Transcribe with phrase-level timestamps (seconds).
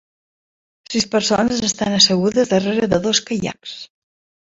[0.93, 3.81] Sis persones estan assegudes darrere de dos caiacs.